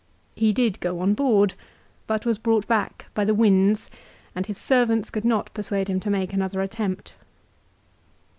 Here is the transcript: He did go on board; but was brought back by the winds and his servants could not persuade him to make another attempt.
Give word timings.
He 0.33 0.51
did 0.51 0.79
go 0.79 0.99
on 0.99 1.13
board; 1.13 1.53
but 2.07 2.25
was 2.25 2.39
brought 2.39 2.67
back 2.67 3.05
by 3.13 3.23
the 3.23 3.35
winds 3.35 3.87
and 4.33 4.47
his 4.47 4.57
servants 4.57 5.11
could 5.11 5.23
not 5.25 5.53
persuade 5.53 5.89
him 5.91 5.99
to 5.99 6.09
make 6.09 6.33
another 6.33 6.63
attempt. 6.63 7.13